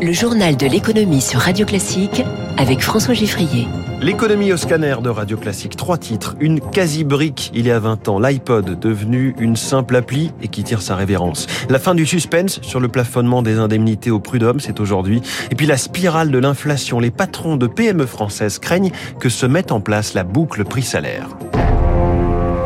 [0.00, 2.22] Le journal de l'économie sur Radio Classique
[2.56, 3.66] avec François Giffrier.
[4.00, 5.76] L'économie au scanner de Radio Classique.
[5.76, 6.36] Trois titres.
[6.38, 8.20] Une quasi-brique il y a 20 ans.
[8.20, 11.48] L'iPod devenu une simple appli et qui tire sa révérence.
[11.68, 15.20] La fin du suspense sur le plafonnement des indemnités au prud'homme, c'est aujourd'hui.
[15.50, 17.00] Et puis la spirale de l'inflation.
[17.00, 21.28] Les patrons de PME françaises craignent que se mette en place la boucle prix-salaire.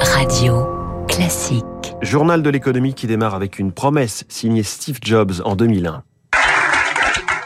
[0.00, 0.66] Radio
[1.06, 1.64] Classique.
[2.02, 6.02] Journal de l'économie qui démarre avec une promesse signée Steve Jobs en 2001.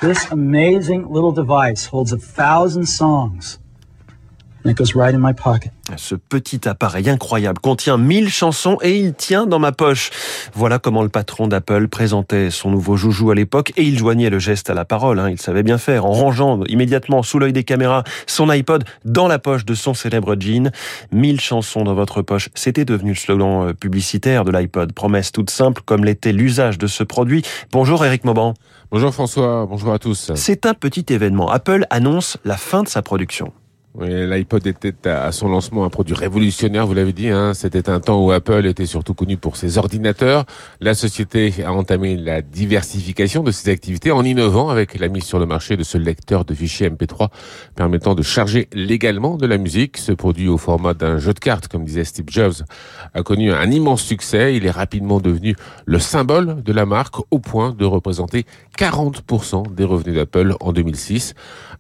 [0.01, 3.59] This amazing little device holds a thousand songs.
[4.65, 5.73] And it goes right in my pocket.
[5.97, 10.11] Ce petit appareil incroyable contient 1000 chansons et il tient dans ma poche.
[10.55, 14.39] Voilà comment le patron d'Apple présentait son nouveau joujou à l'époque et il joignait le
[14.39, 15.19] geste à la parole.
[15.19, 15.29] Hein.
[15.31, 19.39] Il savait bien faire en rangeant immédiatement sous l'œil des caméras son iPod dans la
[19.39, 20.71] poche de son célèbre jean.
[21.13, 22.49] 1000 chansons dans votre poche.
[22.55, 24.93] C'était devenu le slogan euh, publicitaire de l'iPod.
[24.93, 27.43] Promesse toute simple comme l'était l'usage de ce produit.
[27.71, 28.55] Bonjour Eric Mauban.
[28.91, 30.33] Bonjour François, bonjour à tous.
[30.35, 31.51] C'est un petit événement.
[31.51, 33.53] Apple annonce la fin de sa production.
[33.97, 37.29] Oui, L'iPod était à son lancement un produit révolutionnaire, vous l'avez dit.
[37.29, 37.55] Hein.
[37.55, 40.47] C'était un temps où Apple était surtout connu pour ses ordinateurs.
[40.81, 45.39] La société a entamé la diversification de ses activités en innovant avec la mise sur
[45.39, 47.29] le marché de ce lecteur de fichiers MP3
[47.77, 49.97] permettant de charger légalement de la musique.
[49.97, 52.65] Ce produit au format d'un jeu de cartes, comme disait Steve Jobs,
[53.15, 54.57] a connu un immense succès.
[54.57, 55.55] Il est rapidement devenu
[55.87, 58.45] le symbole de la marque au point de représenter
[58.77, 61.35] 40% des revenus d'Apple en 2006.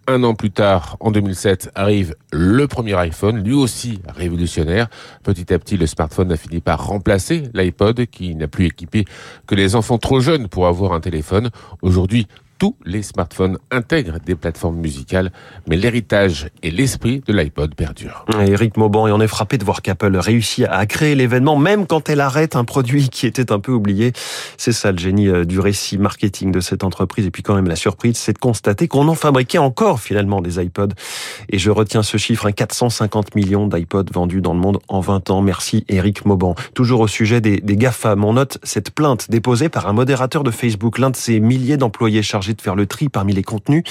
[0.06, 4.88] Un an plus tard, en 2007, arrive le premier iPhone, lui aussi révolutionnaire.
[5.22, 9.04] Petit à petit, le smartphone a fini par remplacer l'iPod qui n'a plus équipé
[9.46, 11.50] que les enfants trop jeunes pour avoir un téléphone.
[11.82, 12.26] Aujourd'hui,
[12.58, 15.32] tous les smartphones intègrent des plateformes musicales,
[15.68, 18.24] mais l'héritage et l'esprit de l'iPod perdurent.
[18.40, 22.08] Eric Mauban, et on est frappé de voir qu'Apple réussit à créer l'événement, même quand
[22.08, 24.12] elle arrête un produit qui était un peu oublié.
[24.56, 27.26] C'est ça le génie euh, du récit marketing de cette entreprise.
[27.26, 30.62] Et puis quand même la surprise, c'est de constater qu'on en fabriquait encore finalement des
[30.62, 30.94] iPods.
[31.50, 35.42] Et je retiens ce chiffre, 450 millions d'iPods vendus dans le monde en 20 ans.
[35.42, 36.54] Merci Eric Mauban.
[36.74, 40.50] Toujours au sujet des, des GAFA, on note cette plainte déposée par un modérateur de
[40.50, 43.82] Facebook, l'un de ses milliers d'employés chargés de faire le tri parmi les contenus.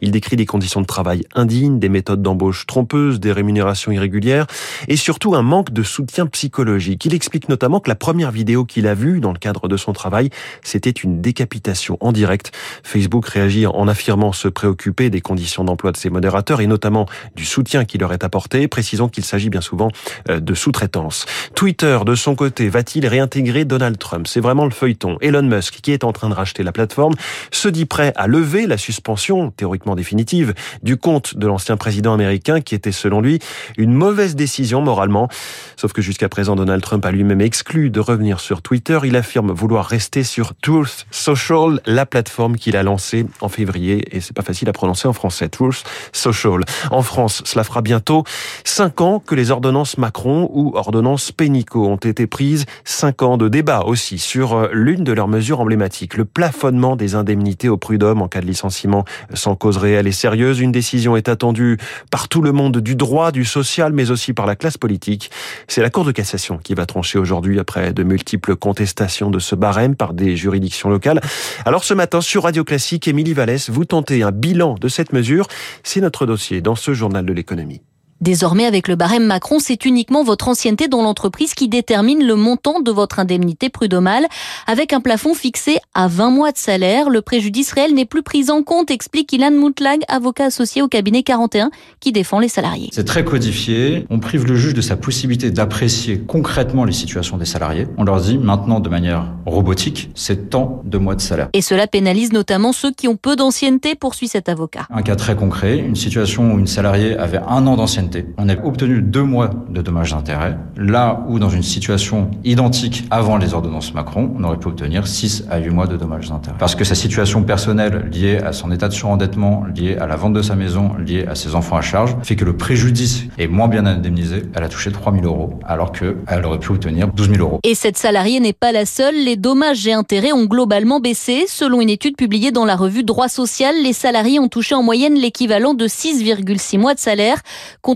[0.00, 4.46] Il décrit des conditions de travail indignes, des méthodes d'embauche trompeuses, des rémunérations irrégulières
[4.88, 7.04] et surtout un manque de soutien psychologique.
[7.04, 9.92] Il explique notamment que la première vidéo qu'il a vue dans le cadre de son
[9.92, 10.30] travail,
[10.62, 12.52] c'était une décapitation en direct.
[12.82, 17.06] Facebook réagit en affirmant se préoccuper des conditions d'emploi de ses modérateurs et notamment
[17.36, 19.88] du soutien qui leur est apporté, précisant qu'il s'agit bien souvent
[20.28, 21.26] euh, de sous-traitance.
[21.54, 24.26] Twitter, de son côté, va-t-il réintégrer Donald Trump?
[24.26, 25.16] C'est vraiment le feuilleton.
[25.20, 27.14] Elon Musk, qui est en train de racheter la plateforme,
[27.50, 32.60] se dit prêt à lever la suspension, théoriquement définitive, du compte de l'ancien président américain
[32.60, 33.38] qui était, selon lui,
[33.76, 35.28] une mauvaise décision moralement.
[35.76, 38.98] Sauf que jusqu'à présent, Donald Trump a lui-même exclu de revenir sur Twitter.
[39.04, 44.04] Il affirme vouloir rester sur Truth Social, la plateforme qu'il a lancée en février.
[44.10, 45.48] Et c'est pas facile à prononcer en français.
[45.48, 46.60] Truth Social.
[46.90, 48.24] En France, cela fera bientôt
[48.64, 52.66] cinq ans que les ordonnances Macron ou ordonnances Pénicaud ont été prises.
[52.84, 57.14] Cinq ans de débat aussi sur euh, l'une de leurs mesures emblématiques, le plafonnement des
[57.14, 59.04] indemnités au prud'homme en cas de licenciement
[59.34, 60.60] sans cause réelle et sérieuse.
[60.60, 61.76] Une décision est attendue
[62.10, 65.30] par tout le monde du droit, du social, mais aussi par la classe politique.
[65.68, 69.54] C'est la Cour de cassation qui va trancher aujourd'hui après de multiples contestations de ce
[69.54, 71.20] barème par des juridictions locales.
[71.66, 75.48] Alors ce matin, sur Radio Classique, Émilie Vallès, vous tentez un bilan de cette mesure.
[75.82, 77.82] C'est notre dossier dans ce journal de l'économie.
[78.22, 82.78] Désormais, avec le barème Macron, c'est uniquement votre ancienneté dans l'entreprise qui détermine le montant
[82.78, 84.26] de votre indemnité prud'homale.
[84.68, 88.48] Avec un plafond fixé à 20 mois de salaire, le préjudice réel n'est plus pris
[88.48, 92.90] en compte, explique Ilan Moutlag, avocat associé au cabinet 41, qui défend les salariés.
[92.92, 94.06] C'est très codifié.
[94.08, 97.88] On prive le juge de sa possibilité d'apprécier concrètement les situations des salariés.
[97.98, 101.48] On leur dit maintenant de manière robotique, c'est tant de mois de salaire.
[101.54, 104.86] Et cela pénalise notamment ceux qui ont peu d'ancienneté, poursuit cet avocat.
[104.90, 108.56] Un cas très concret, une situation où une salariée avait un an d'ancienneté on a
[108.64, 113.94] obtenu deux mois de dommages d'intérêt, là où dans une situation identique avant les ordonnances
[113.94, 116.56] Macron, on aurait pu obtenir 6 à 8 mois de dommages d'intérêt.
[116.58, 120.32] Parce que sa situation personnelle liée à son état de surendettement, liée à la vente
[120.32, 123.68] de sa maison, liée à ses enfants à charge, fait que le préjudice est moins
[123.68, 124.42] bien indemnisé.
[124.54, 127.60] Elle a touché 3 000 euros, alors qu'elle aurait pu obtenir 12 000 euros.
[127.64, 129.14] Et cette salariée n'est pas la seule.
[129.14, 131.44] Les dommages et intérêts ont globalement baissé.
[131.46, 135.14] Selon une étude publiée dans la revue Droit Social, les salariés ont touché en moyenne
[135.14, 137.42] l'équivalent de 6,6 mois de salaire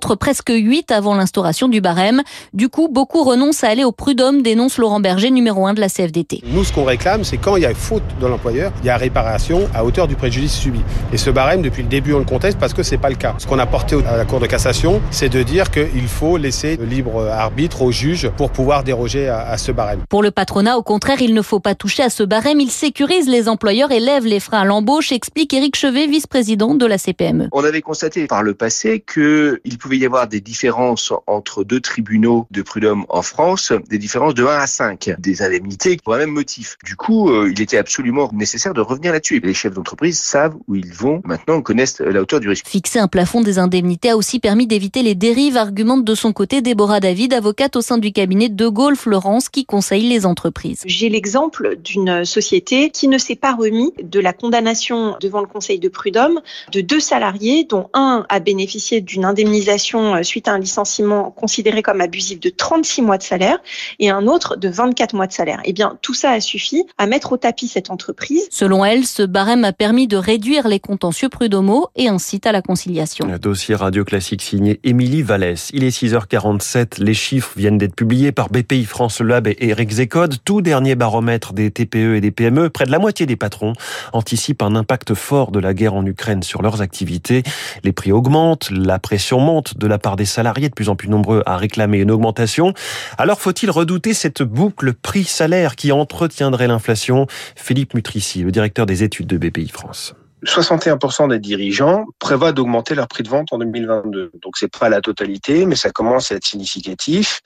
[0.06, 2.22] contre presque 8 avant l'instauration du barème.
[2.52, 5.88] Du coup, beaucoup renoncent à aller au prud'homme, dénonce Laurent Berger, numéro 1 de la
[5.88, 6.42] CFDT.
[6.46, 8.96] Nous, ce qu'on réclame, c'est quand il y a faute de l'employeur, il y a
[8.96, 10.80] réparation à hauteur du préjudice subi.
[11.12, 13.34] Et ce barème, depuis le début, on le conteste parce que c'est pas le cas.
[13.38, 16.76] Ce qu'on a porté à la Cour de cassation, c'est de dire qu'il faut laisser
[16.76, 20.00] le libre arbitre au juge pour pouvoir déroger à, à ce barème.
[20.08, 22.60] Pour le patronat, au contraire, il ne faut pas toucher à ce barème.
[22.60, 26.86] Il sécurise les employeurs et lève les freins à l'embauche, explique Éric Chevet, vice-président de
[26.86, 27.48] la CPME.
[27.52, 32.48] On avait constaté par le passé qu'il pouvait y avoir des différences entre deux tribunaux
[32.50, 36.30] de prud'homme en France, des différences de 1 à 5, des indemnités pour un même
[36.30, 36.76] motif.
[36.84, 39.38] Du coup, euh, il était absolument nécessaire de revenir là-dessus.
[39.38, 42.66] Les chefs d'entreprise savent où ils vont, maintenant connaissent la hauteur du risque.
[42.66, 46.62] Fixer un plafond des indemnités a aussi permis d'éviter les dérives, argumente de son côté
[46.62, 50.82] Déborah David, avocate au sein du cabinet de Gaulle Florence qui conseille les entreprises.
[50.84, 55.78] J'ai l'exemple d'une société qui ne s'est pas remis de la condamnation devant le conseil
[55.78, 56.40] de prud'homme
[56.72, 62.00] de deux salariés dont un a bénéficié d'une indemnisation suite à un licenciement considéré comme
[62.00, 63.58] abusif de 36 mois de salaire
[63.98, 65.60] et un autre de 24 mois de salaire.
[65.64, 68.46] Eh bien, tout ça a suffi à mettre au tapis cette entreprise.
[68.50, 72.62] Selon elle, ce barème a permis de réduire les contentieux prud'homaux et incite à la
[72.62, 73.28] conciliation.
[73.30, 75.70] Un dossier radio classique signé Émilie Vallès.
[75.72, 77.02] Il est 6h47.
[77.02, 80.36] Les chiffres viennent d'être publiés par BPI France Lab et Eric Zecode.
[80.44, 82.70] Tout dernier baromètre des TPE et des PME.
[82.70, 83.72] Près de la moitié des patrons
[84.12, 87.42] anticipent un impact fort de la guerre en Ukraine sur leurs activités.
[87.84, 91.08] Les prix augmentent, la pression monte de la part des salariés de plus en plus
[91.08, 92.74] nombreux à réclamer une augmentation.
[93.18, 97.26] Alors faut-il redouter cette boucle prix-salaire qui entretiendrait l'inflation?
[97.56, 100.14] Philippe Mutrici, le directeur des études de BPI France.
[100.44, 104.32] 61% des dirigeants prévoient d'augmenter leur prix de vente en 2022.
[104.42, 107.40] Donc c'est pas la totalité, mais ça commence à être significatif.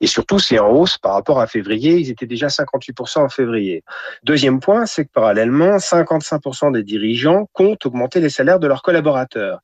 [0.00, 1.94] Et surtout, c'est en hausse par rapport à février.
[1.94, 3.82] Ils étaient déjà 58% en février.
[4.24, 9.60] Deuxième point, c'est que parallèlement, 55% des dirigeants comptent augmenter les salaires de leurs collaborateurs.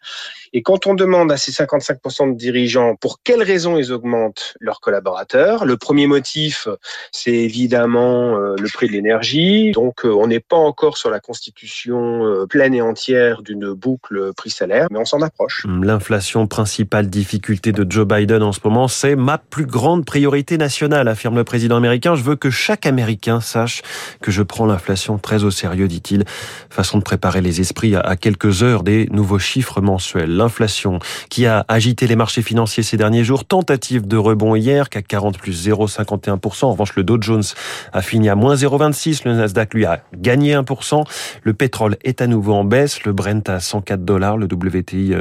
[0.53, 4.81] Et quand on demande à ces 55% de dirigeants pour quelles raisons ils augmentent leurs
[4.81, 6.67] collaborateurs, le premier motif,
[7.13, 9.73] c'est évidemment le prix de l'énergie.
[9.73, 14.99] Donc on n'est pas encore sur la constitution pleine et entière d'une boucle prix-salaire, mais
[14.99, 15.67] on s'en approche.
[15.83, 21.09] L'inflation, principale difficulté de Joe Biden en ce moment, c'est ma plus grande priorité nationale,
[21.09, 22.15] affirme le président américain.
[22.15, 23.83] Je veux que chaque Américain sache
[24.21, 26.25] que je prends l'inflation très au sérieux, dit-il.
[26.71, 30.37] Façon de préparer les esprits à quelques heures des nouveaux chiffres mensuels.
[30.37, 33.45] L'inflation qui a agité les marchés financiers ces derniers jours.
[33.45, 36.65] Tentative de rebond hier, CAC 40 plus 0,51%.
[36.65, 37.43] En revanche, le Dow Jones
[37.93, 39.23] a fini à moins 0,26.
[39.25, 41.05] Le Nasdaq, lui, a gagné 1%.
[41.43, 43.05] Le pétrole est à nouveau en baisse.
[43.05, 44.37] Le Brent à 104 dollars.
[44.37, 45.15] Le WTI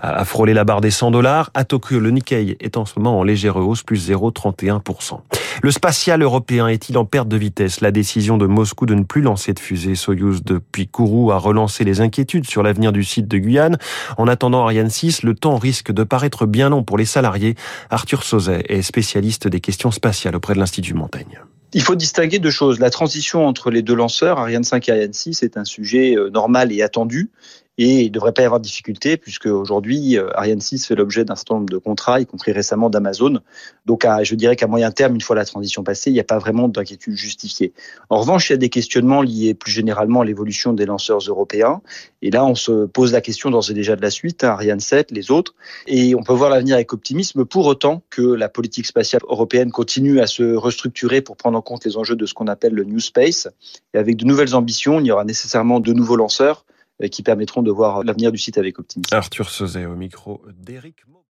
[0.00, 1.50] a frôlé la barre des 100 dollars.
[1.54, 5.20] À Tokyo, le Nikkei est en ce moment en légère hausse, plus 0,31%.
[5.62, 7.80] Le spatial européen est-il en perte de vitesse?
[7.80, 11.84] La décision de Moscou de ne plus lancer de fusée Soyuz depuis Kourou a relancé
[11.84, 13.78] les inquiétudes sur l'avenir du site de Guyane.
[14.16, 17.56] En attendant Ariane 6, le temps risque de paraître bien long pour les salariés.
[17.90, 21.40] Arthur Sauzet est spécialiste des questions spatiales auprès de l'Institut Montaigne.
[21.74, 22.78] Il faut distinguer deux choses.
[22.78, 26.72] La transition entre les deux lanceurs, Ariane 5 et Ariane 6, est un sujet normal
[26.72, 27.30] et attendu.
[27.78, 31.24] Et il ne devrait pas y avoir de difficulté puisque aujourd'hui, Ariane 6 fait l'objet
[31.24, 33.38] d'un certain nombre de contrats, y compris récemment d'Amazon.
[33.86, 36.38] Donc, je dirais qu'à moyen terme, une fois la transition passée, il n'y a pas
[36.38, 37.72] vraiment d'inquiétude justifiée.
[38.10, 41.80] En revanche, il y a des questionnements liés plus généralement à l'évolution des lanceurs européens.
[42.20, 44.80] Et là, on se pose la question d'ores et déjà de la suite, hein, Ariane
[44.80, 45.54] 7, les autres.
[45.86, 50.20] Et on peut voir l'avenir avec optimisme, pour autant que la politique spatiale européenne continue
[50.20, 52.98] à se restructurer pour prendre en compte les enjeux de ce qu'on appelle le New
[52.98, 53.48] Space.
[53.94, 56.64] Et avec de nouvelles ambitions, il y aura nécessairement de nouveaux lanceurs
[57.10, 59.14] qui permettront de voir l'avenir du site avec optimisme.